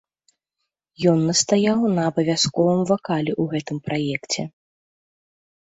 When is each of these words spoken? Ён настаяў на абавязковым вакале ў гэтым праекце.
Ён 1.11 1.17
настаяў 1.29 1.79
на 1.97 2.01
абавязковым 2.13 2.81
вакале 2.93 3.31
ў 3.41 3.55
гэтым 3.55 3.77
праекце. 3.91 4.41